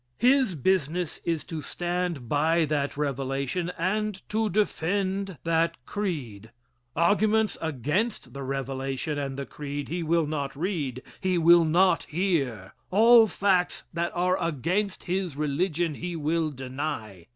His 0.17 0.55
business 0.55 1.21
is 1.25 1.43
to 1.43 1.61
stand 1.61 2.27
by 2.27 2.65
that 2.65 2.97
revelation 2.97 3.71
and 3.77 4.19
to 4.29 4.49
defend 4.49 5.37
that 5.43 5.77
creed. 5.85 6.49
Arguments 6.95 7.55
against 7.61 8.33
the 8.33 8.41
revelation 8.41 9.19
and 9.19 9.37
the 9.37 9.45
creed 9.45 9.89
he 9.89 10.01
will 10.01 10.25
not 10.25 10.55
read, 10.55 11.03
he 11.19 11.37
will 11.37 11.65
not 11.65 12.05
hear. 12.05 12.73
All 12.89 13.27
facts 13.27 13.83
that 13.93 14.11
are 14.15 14.41
against 14.43 15.03
his 15.03 15.37
religion 15.37 15.93
he 15.93 16.15
will 16.15 16.49
deny. 16.49 17.27